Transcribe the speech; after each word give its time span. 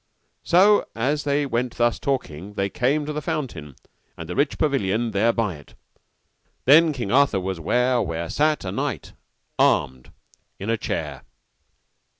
So 0.41 0.87
as 0.95 1.25
they 1.25 1.45
went 1.45 1.75
thus 1.77 1.99
talking 1.99 2.55
they 2.55 2.69
came 2.69 3.05
to 3.05 3.13
the 3.13 3.21
fountain, 3.21 3.75
and 4.17 4.27
the 4.27 4.35
rich 4.35 4.57
pavilion 4.57 5.11
there 5.11 5.31
by 5.31 5.57
it. 5.57 5.75
Then 6.65 6.91
King 6.91 7.11
Arthur 7.11 7.39
was 7.39 7.59
ware 7.59 8.01
where 8.01 8.27
sat 8.27 8.65
a 8.65 8.71
knight 8.71 9.13
armed 9.59 10.11
in 10.57 10.71
a 10.71 10.75
chair. 10.77 11.21